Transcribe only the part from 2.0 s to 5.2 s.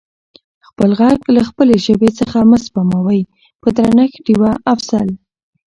څخه مه سپموٸ په درنښت ډیوه افضل🙏